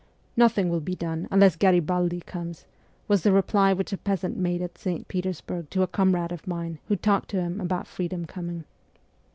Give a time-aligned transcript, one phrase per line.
[0.35, 2.65] 'Nothing will be done unless Garibaldi comes,'
[3.07, 5.07] was the reply which a peasant made at St.
[5.07, 8.63] Petersburg to a comrade of mine who talked to him about' freedom coming.'